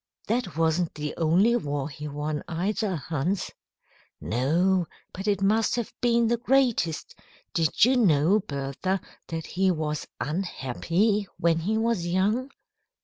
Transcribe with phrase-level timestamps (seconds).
[0.25, 3.51] "That wasn't the only war he won, either, Hans."
[4.19, 7.13] "No, but it must have been the greatest.
[7.53, 12.49] Did you know, Bertha, that he was unhappy when he was young?